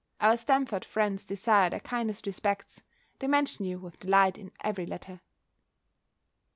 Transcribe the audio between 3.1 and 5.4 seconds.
they mention you with delight in every letter.